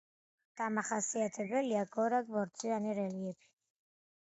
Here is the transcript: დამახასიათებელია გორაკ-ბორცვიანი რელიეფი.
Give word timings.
დამახასიათებელია 0.61 1.85
გორაკ-ბორცვიანი 1.97 2.99
რელიეფი. 3.03 3.49